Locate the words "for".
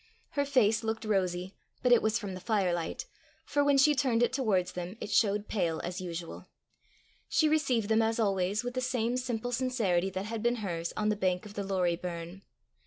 3.45-3.63